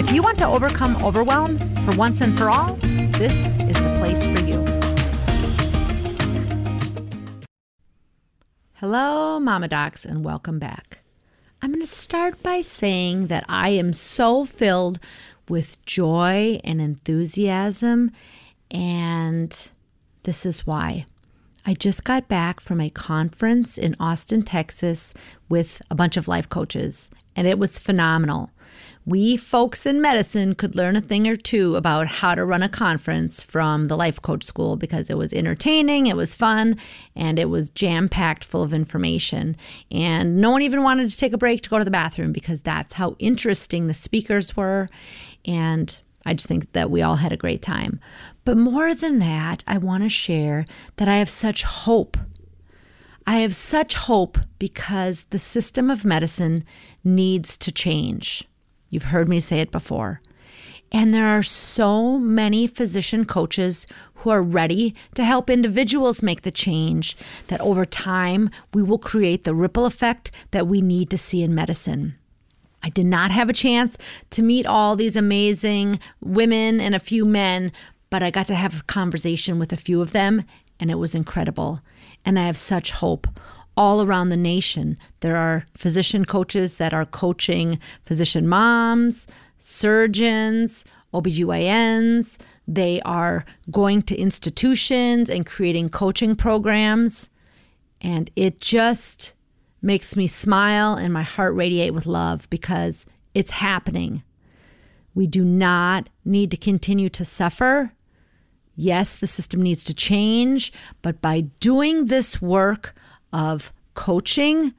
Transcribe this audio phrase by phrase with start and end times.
[0.00, 2.72] If you want to overcome overwhelm for once and for all,
[3.18, 4.64] this is the place for you.
[8.76, 11.00] Hello, Mama Docs, and welcome back.
[11.60, 15.00] I'm going to start by saying that I am so filled
[15.50, 18.10] with joy and enthusiasm,
[18.70, 19.70] and
[20.22, 21.04] this is why.
[21.70, 25.14] I just got back from a conference in Austin, Texas
[25.48, 28.50] with a bunch of life coaches, and it was phenomenal
[29.06, 32.68] we folks in medicine could learn a thing or two about how to run a
[32.68, 36.76] conference from the life coach school because it was entertaining, it was fun,
[37.16, 39.56] and it was jam packed full of information.
[39.90, 42.60] And no one even wanted to take a break to go to the bathroom because
[42.60, 44.88] that's how interesting the speakers were.
[45.44, 48.00] And I just think that we all had a great time.
[48.44, 52.16] But more than that, I want to share that I have such hope.
[53.26, 56.64] I have such hope because the system of medicine
[57.04, 58.44] needs to change.
[58.90, 60.20] You've heard me say it before.
[60.92, 66.50] And there are so many physician coaches who are ready to help individuals make the
[66.50, 67.16] change
[67.46, 71.54] that over time we will create the ripple effect that we need to see in
[71.54, 72.16] medicine.
[72.82, 73.98] I did not have a chance
[74.30, 77.72] to meet all these amazing women and a few men,
[78.08, 80.44] but I got to have a conversation with a few of them,
[80.78, 81.80] and it was incredible.
[82.24, 83.26] And I have such hope
[83.76, 84.96] all around the nation.
[85.20, 89.26] There are physician coaches that are coaching physician moms,
[89.58, 92.38] surgeons, OBGYNs.
[92.66, 97.30] They are going to institutions and creating coaching programs.
[98.00, 99.34] And it just
[99.82, 104.22] makes me smile and my heart radiate with love because it's happening.
[105.14, 107.92] We do not need to continue to suffer.
[108.76, 112.94] Yes, the system needs to change, but by doing this work,
[113.32, 114.74] of coaching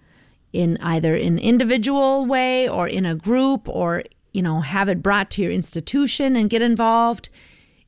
[0.54, 5.30] in either an individual way or in a group or you know have it brought
[5.32, 7.30] to your institution and get involved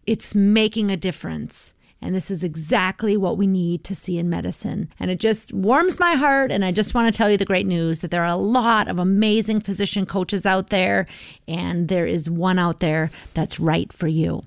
[0.06, 4.90] it's making a difference and this is exactly what we need to see in medicine.
[5.00, 6.52] And it just warms my heart.
[6.52, 8.90] And I just want to tell you the great news that there are a lot
[8.90, 11.08] of amazing physician coaches out there,
[11.48, 14.44] and there is one out there that's right for you.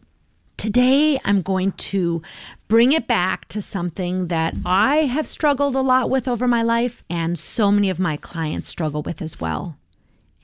[0.58, 2.22] Today, I'm going to
[2.68, 7.04] bring it back to something that I have struggled a lot with over my life,
[7.08, 9.76] and so many of my clients struggle with as well.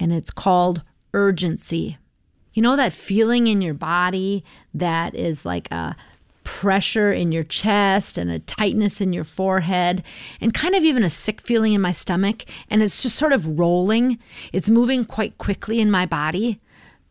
[0.01, 0.83] And it's called
[1.15, 1.99] urgency.
[2.55, 5.97] You know, that feeling in your body that is like a
[6.44, 10.03] pressure in your chest and a tightness in your forehead,
[10.41, 12.44] and kind of even a sick feeling in my stomach.
[12.69, 14.19] And it's just sort of rolling,
[14.53, 16.60] it's moving quite quickly in my body.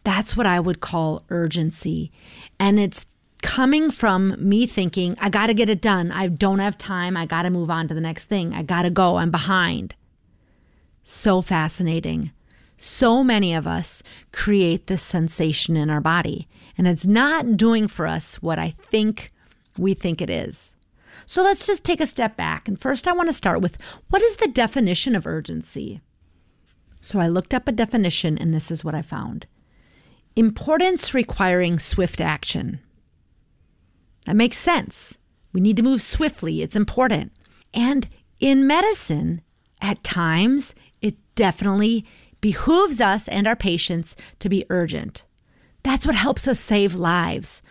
[0.04, 2.12] That's what I would call urgency.
[2.60, 3.06] And it's
[3.42, 6.12] coming from me thinking, I got to get it done.
[6.12, 7.18] I don't have time.
[7.18, 8.54] I got to move on to the next thing.
[8.54, 9.18] I got to go.
[9.18, 9.96] I'm behind.
[11.04, 12.32] So fascinating.
[12.78, 16.48] So many of us create this sensation in our body,
[16.82, 19.32] and it's not doing for us what I think
[19.78, 20.76] we think it is.
[21.28, 22.68] So let's just take a step back.
[22.68, 23.78] And first, I want to start with
[24.10, 26.02] what is the definition of urgency?
[27.00, 29.46] So I looked up a definition, and this is what I found
[30.36, 32.80] Importance requiring swift action.
[34.26, 35.20] That makes sense.
[35.54, 37.32] We need to move swiftly, it's important.
[37.76, 38.10] And
[38.40, 39.44] in medicine,
[39.84, 42.08] at times, it definitely
[42.42, 45.26] behooves us and our patients to be urgent.
[45.84, 47.62] That's what helps us save lives.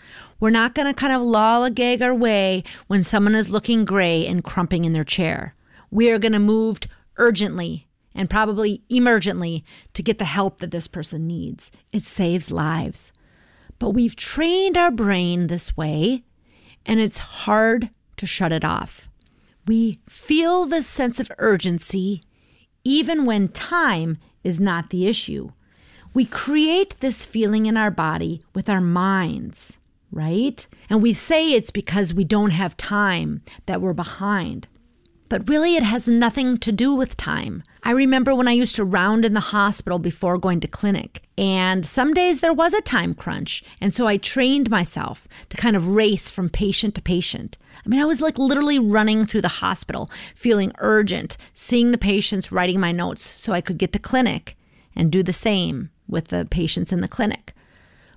[0.41, 4.43] We're not going to kind of lollygag our way when someone is looking gray and
[4.43, 5.54] crumping in their chair.
[5.91, 6.81] We are going to move
[7.19, 9.62] urgently and probably emergently
[9.94, 11.71] to get the help that this person needs.
[11.93, 13.12] It saves lives.
[13.78, 16.22] But we've trained our brain this way,
[16.84, 19.09] and it's hard to shut it off.
[19.66, 22.22] We feel this sense of urgency
[22.84, 25.53] even when time is not the issue.
[26.12, 29.78] We create this feeling in our body with our minds,
[30.10, 30.66] right?
[30.89, 34.66] And we say it's because we don't have time, that we're behind.
[35.28, 37.62] But really, it has nothing to do with time.
[37.84, 41.86] I remember when I used to round in the hospital before going to clinic, and
[41.86, 43.63] some days there was a time crunch.
[43.80, 47.56] And so I trained myself to kind of race from patient to patient.
[47.86, 52.51] I mean, I was like literally running through the hospital, feeling urgent, seeing the patients,
[52.51, 54.56] writing my notes so I could get to clinic
[54.97, 57.54] and do the same with the patients in the clinic.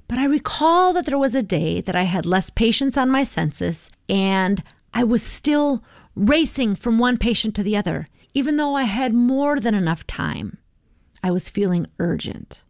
[0.08, 3.24] But I recall that there was a day that I had less patients on my
[3.24, 4.62] census and
[4.94, 5.84] I was still
[6.16, 10.58] racing from one patient to the other, even though I had more than enough time.
[11.24, 12.64] I was feeling urgent.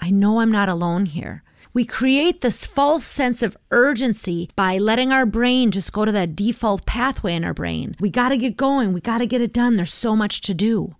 [0.00, 1.42] I know I'm not alone here.
[1.72, 6.34] We create this false sense of urgency by letting our brain just go to that
[6.34, 7.96] default pathway in our brain.
[8.00, 8.94] We got to get going.
[8.94, 9.76] We got to get it done.
[9.76, 10.96] There's so much to do.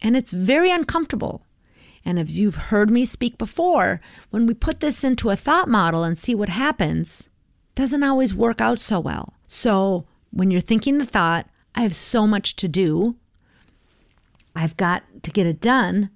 [0.00, 1.44] And it's very uncomfortable.
[2.04, 4.00] And if you've heard me speak before,
[4.30, 7.28] when we put this into a thought model and see what happens,
[7.74, 9.34] doesn't always work out so well.
[9.46, 13.16] So when you're thinking the thought, I have so much to do,
[14.54, 16.10] I've got to get it done,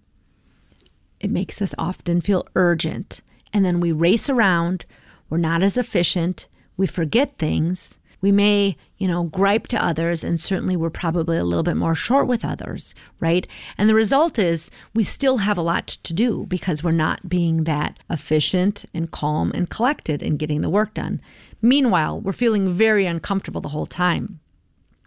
[1.20, 3.22] it makes us often feel urgent.
[3.52, 4.84] And then we race around,
[5.30, 6.46] we're not as efficient,
[6.76, 11.44] we forget things, we may, you know, gripe to others, and certainly we're probably a
[11.44, 13.46] little bit more short with others, right?
[13.76, 17.64] And the result is we still have a lot to do because we're not being
[17.64, 21.20] that efficient and calm and collected in getting the work done.
[21.60, 24.40] Meanwhile, we're feeling very uncomfortable the whole time.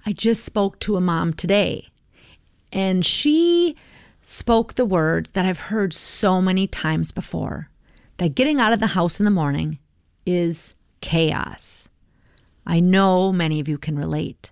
[0.06, 1.88] I just spoke to a mom today,
[2.72, 3.76] and she
[4.22, 7.70] spoke the words that I've heard so many times before
[8.18, 9.80] that getting out of the house in the morning
[10.26, 11.79] is chaos.
[12.70, 14.52] I know many of you can relate.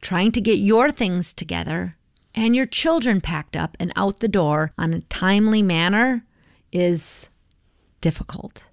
[0.00, 1.96] Trying to get your things together
[2.32, 6.24] and your children packed up and out the door on a timely manner
[6.70, 7.28] is
[8.00, 8.66] difficult.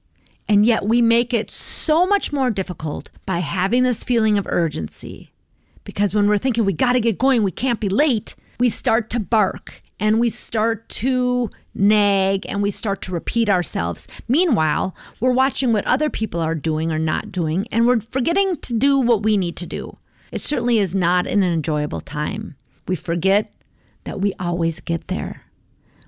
[0.47, 5.33] And yet we make it so much more difficult by having this feeling of urgency.
[5.83, 9.09] Because when we're thinking we got to get going, we can't be late, we start
[9.09, 14.07] to bark and we start to nag and we start to repeat ourselves.
[14.27, 18.73] Meanwhile, we're watching what other people are doing or not doing, and we're forgetting to
[18.73, 19.97] do what we need to do.
[20.31, 22.55] It certainly is not an enjoyable time.
[22.87, 23.51] We forget
[24.03, 25.43] that we always get there.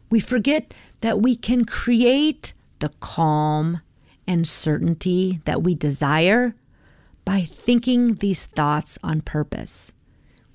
[0.10, 3.82] We forget that we can create the calm
[4.28, 6.56] and certainty that we desire
[7.26, 9.94] by thinking these thoughts on purpose.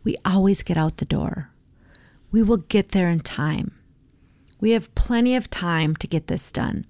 [0.03, 1.51] We always get out the door.
[2.35, 3.71] We will get there in time.
[4.61, 6.85] We have plenty of time to get this done.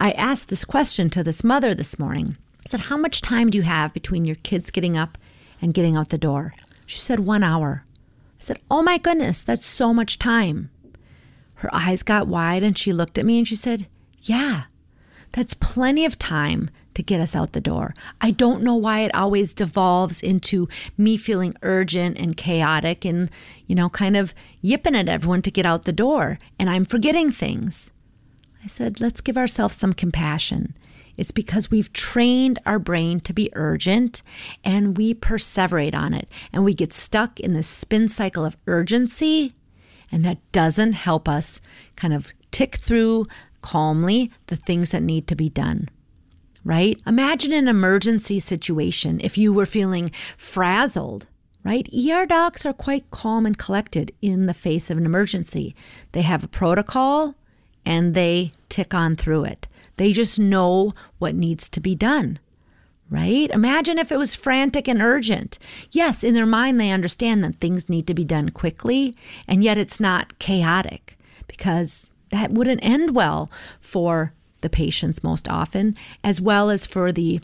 [0.00, 2.36] I asked this question to this mother this morning.
[2.58, 5.18] I said, How much time do you have between your kids getting up
[5.60, 6.52] and getting out the door?
[6.84, 7.84] She said, One hour.
[8.40, 10.68] I said, Oh my goodness, that's so much time.
[11.54, 13.86] Her eyes got wide and she looked at me and she said,
[14.22, 14.64] Yeah,
[15.32, 17.94] that's plenty of time to get us out the door.
[18.20, 20.68] I don't know why it always devolves into
[20.98, 23.30] me feeling urgent and chaotic and,
[23.66, 26.38] you know, kind of yipping at everyone to get out the door.
[26.58, 27.90] And I'm forgetting things.
[28.62, 30.76] I said, let's give ourselves some compassion.
[31.16, 34.22] It's because we've trained our brain to be urgent
[34.64, 36.28] and we perseverate on it.
[36.52, 39.54] And we get stuck in this spin cycle of urgency.
[40.10, 41.60] And that doesn't help us
[41.96, 43.26] kind of tick through
[43.62, 45.88] calmly the things that need to be done
[46.64, 47.00] right?
[47.06, 51.26] Imagine an emergency situation if you were feeling frazzled,
[51.64, 51.88] right?
[51.92, 55.74] ER docs are quite calm and collected in the face of an emergency.
[56.12, 57.34] They have a protocol
[57.84, 59.68] and they tick on through it.
[59.96, 62.38] They just know what needs to be done.
[63.10, 63.50] Right?
[63.50, 65.58] Imagine if it was frantic and urgent.
[65.90, 69.14] Yes, in their mind, they understand that things need to be done quickly,
[69.46, 73.50] and yet it's not chaotic because that wouldn't end well
[73.80, 77.40] for the patients most often, as well as for the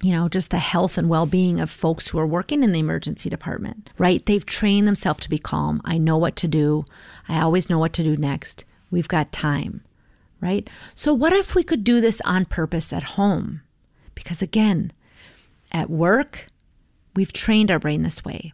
[0.00, 2.78] you know, just the health and well being of folks who are working in the
[2.78, 4.24] emergency department, right?
[4.24, 5.80] They've trained themselves to be calm.
[5.84, 6.84] I know what to do.
[7.28, 8.64] I always know what to do next.
[8.92, 9.82] We've got time,
[10.40, 10.68] right?
[10.94, 13.62] So, what if we could do this on purpose at home?
[14.14, 14.92] Because again,
[15.72, 16.46] at work,
[17.16, 18.52] we've trained our brain this way.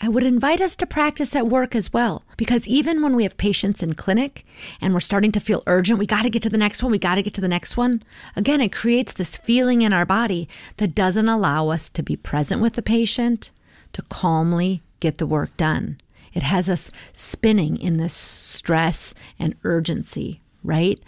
[0.00, 3.36] I would invite us to practice at work as well, because even when we have
[3.36, 4.46] patients in clinic
[4.80, 6.98] and we're starting to feel urgent, we got to get to the next one, we
[6.98, 8.04] got to get to the next one.
[8.36, 12.62] Again, it creates this feeling in our body that doesn't allow us to be present
[12.62, 13.50] with the patient,
[13.92, 16.00] to calmly get the work done.
[16.32, 21.00] It has us spinning in this stress and urgency, right?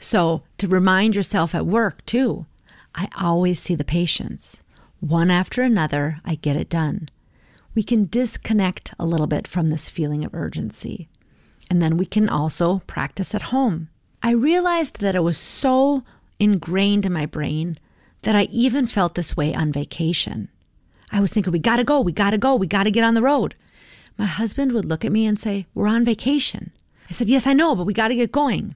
[0.00, 2.46] So, to remind yourself at work too,
[2.92, 4.62] I always see the patients.
[4.98, 7.08] One after another, I get it done
[7.76, 11.08] we can disconnect a little bit from this feeling of urgency.
[11.70, 13.90] And then we can also practice at home.
[14.22, 16.02] I realized that it was so
[16.40, 17.76] ingrained in my brain
[18.22, 20.48] that I even felt this way on vacation.
[21.12, 23.54] I was thinking, we gotta go, we gotta go, we gotta get on the road.
[24.16, 26.72] My husband would look at me and say, We're on vacation.
[27.10, 28.74] I said, Yes, I know, but we gotta get going.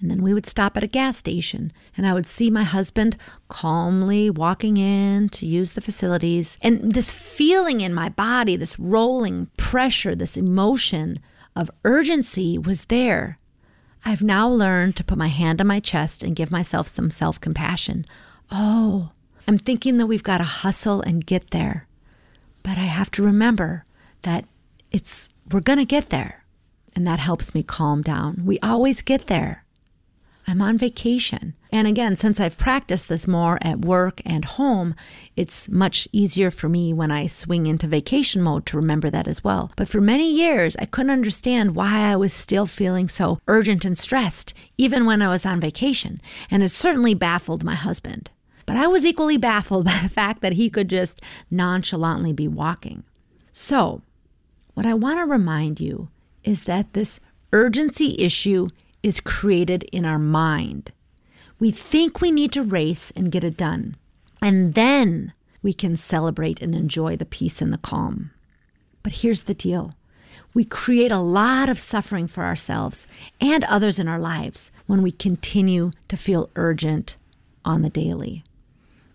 [0.00, 3.16] And then we would stop at a gas station, and I would see my husband
[3.48, 6.58] calmly walking in to use the facilities.
[6.62, 11.20] And this feeling in my body, this rolling pressure, this emotion
[11.56, 13.38] of urgency was there.
[14.04, 17.40] I've now learned to put my hand on my chest and give myself some self
[17.40, 18.04] compassion.
[18.50, 19.10] Oh,
[19.48, 21.86] I'm thinking that we've got to hustle and get there.
[22.62, 23.84] But I have to remember
[24.22, 24.44] that
[24.90, 26.44] it's we're going to get there.
[26.96, 28.42] And that helps me calm down.
[28.44, 29.63] We always get there.
[30.46, 31.54] I'm on vacation.
[31.72, 34.94] And again, since I've practiced this more at work and home,
[35.36, 39.42] it's much easier for me when I swing into vacation mode to remember that as
[39.42, 39.72] well.
[39.76, 43.96] But for many years, I couldn't understand why I was still feeling so urgent and
[43.96, 46.20] stressed, even when I was on vacation.
[46.50, 48.30] And it certainly baffled my husband.
[48.66, 51.20] But I was equally baffled by the fact that he could just
[51.50, 53.04] nonchalantly be walking.
[53.52, 54.02] So,
[54.74, 56.08] what I want to remind you
[56.42, 57.20] is that this
[57.52, 58.68] urgency issue
[59.04, 60.90] is created in our mind.
[61.60, 63.96] We think we need to race and get it done.
[64.42, 65.32] And then
[65.62, 68.30] we can celebrate and enjoy the peace and the calm.
[69.02, 69.94] But here's the deal
[70.54, 73.06] we create a lot of suffering for ourselves
[73.40, 77.16] and others in our lives when we continue to feel urgent
[77.64, 78.44] on the daily.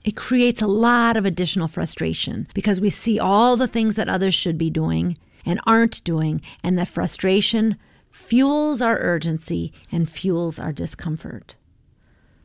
[0.03, 4.34] It creates a lot of additional frustration because we see all the things that others
[4.34, 7.77] should be doing and aren't doing, and the frustration
[8.12, 11.56] fuels our urgency and fuels our discomfort.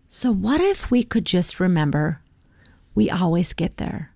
[0.09, 2.21] So, what if we could just remember
[2.95, 4.13] we always get there?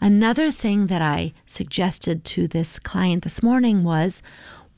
[0.00, 4.22] Another thing that I suggested to this client this morning was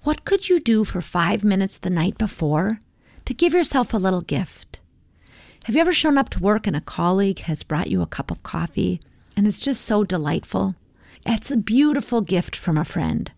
[0.03, 2.81] what could you do for five minutes the night before
[3.25, 4.81] to give yourself a little gift?
[5.65, 8.31] Have you ever shown up to work and a colleague has brought you a cup
[8.31, 9.01] of coffee
[9.37, 10.77] and it's just so delightful?
[11.27, 13.31] It's a beautiful gift from a friend.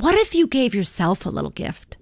[0.00, 1.96] What if you gave yourself a little gift?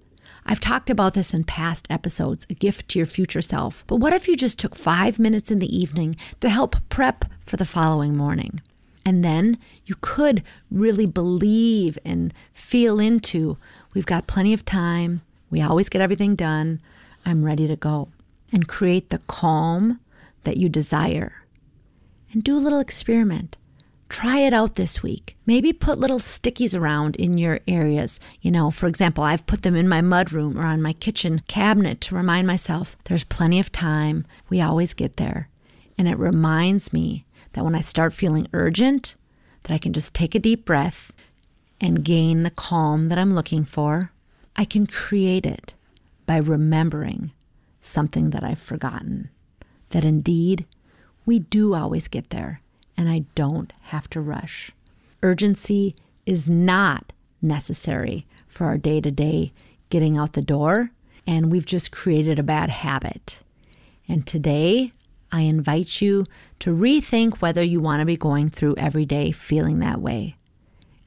[0.45, 3.83] I've talked about this in past episodes, a gift to your future self.
[3.87, 7.57] But what if you just took five minutes in the evening to help prep for
[7.57, 8.61] the following morning?
[9.03, 13.57] And then you could really believe and feel into
[13.95, 15.23] we've got plenty of time.
[15.49, 16.79] We always get everything done.
[17.25, 18.09] I'm ready to go.
[18.51, 19.99] And create the calm
[20.43, 21.33] that you desire.
[22.31, 23.57] And do a little experiment.
[24.09, 25.35] Try it out this week.
[25.45, 28.19] Maybe put little stickies around in your areas.
[28.41, 31.99] You know, for example, I've put them in my mudroom or on my kitchen cabinet
[32.01, 34.25] to remind myself there's plenty of time.
[34.49, 35.49] We always get there.
[35.97, 39.15] And it reminds me that when I start feeling urgent,
[39.63, 41.11] that I can just take a deep breath
[41.81, 44.11] and gain the calm that I'm looking for.
[44.55, 45.73] I can create it
[46.25, 47.31] by remembering
[47.81, 49.29] something that I've forgotten.
[49.89, 50.65] That indeed,
[51.25, 52.61] we do always get there
[52.97, 54.71] and I don't have to rush.
[55.21, 59.53] Urgency is not necessary for our day to day
[59.89, 60.91] getting out the door,
[61.25, 63.41] and we've just created a bad habit.
[64.07, 64.91] And today,
[65.31, 66.25] I invite you
[66.59, 70.35] to rethink whether you want to be going through every day feeling that way.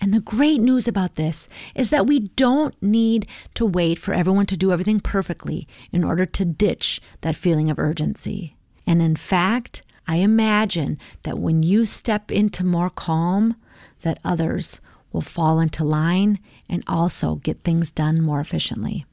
[0.00, 4.46] And the great news about this is that we don't need to wait for everyone
[4.46, 8.56] to do everything perfectly in order to ditch that feeling of urgency.
[8.86, 13.54] And in fact, I imagine that when you step into more calm,
[14.00, 14.80] that others
[15.12, 19.06] will fall into line and also get things done more efficiently.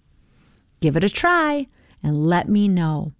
[0.79, 1.67] Give it a try
[2.01, 3.11] and let me know.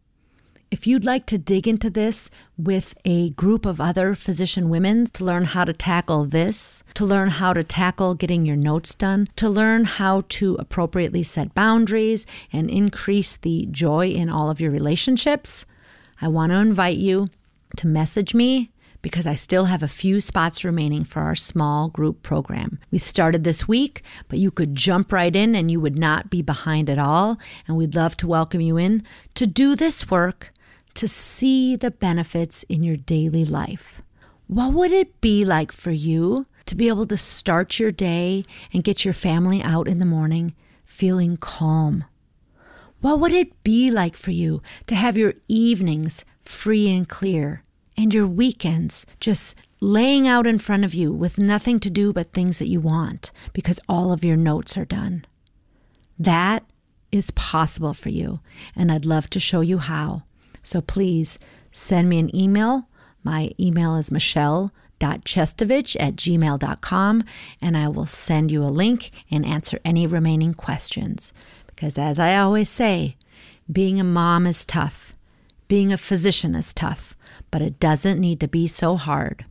[0.72, 5.24] If you'd like to dig into this with a group of other physician women to
[5.24, 9.48] learn how to tackle this, to learn how to tackle getting your notes done, to
[9.48, 15.68] learn how to appropriately set boundaries and increase the joy in all of your relationships,
[16.20, 17.28] I want to invite you
[17.76, 18.72] to message me
[19.02, 22.80] because I still have a few spots remaining for our small group program.
[22.92, 26.42] We started this week, but you could jump right in and you would not be
[26.42, 27.38] behind at all.
[27.68, 29.04] And we'd love to welcome you in
[29.36, 30.52] to do this work
[30.96, 34.02] to see the benefits in your daily life.
[34.48, 38.84] What would it be like for you to be able to start your day and
[38.84, 40.56] get your family out in the morning
[40.86, 42.06] feeling calm?
[43.00, 47.64] What would it be like for you to have your evenings free and clear,
[47.96, 52.34] and your weekends just laying out in front of you with nothing to do but
[52.34, 55.26] things that you want because all of your notes are done.
[56.18, 56.64] That
[57.12, 58.40] is possible for you,
[58.76, 60.24] and I'd love to show you how.
[60.64, 61.38] So please
[61.72, 62.88] send me an email.
[63.24, 67.24] My email is michelle.chestovich at gmail.com,
[67.62, 71.34] and I will send you a link and answer any remaining questions.
[71.68, 73.16] Because as I always say,
[73.72, 75.17] being a mom is tough.
[75.68, 77.16] Being a physician is tough,
[77.52, 79.46] but it doesn't need to be so hard.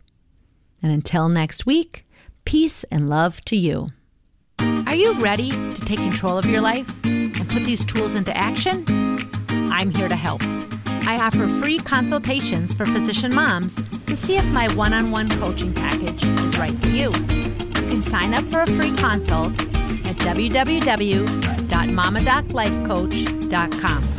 [0.82, 2.06] And until next week,
[2.44, 3.88] peace and love to you.
[4.60, 8.84] Are you ready to take control of your life and put these tools into action?
[9.72, 10.42] I'm here to help.
[11.06, 15.72] I offer free consultations for physician moms to see if my one on one coaching
[15.72, 17.12] package is right for you.
[17.12, 19.52] You can sign up for a free consult
[20.06, 24.15] at www www.mamadoclifecoach.com.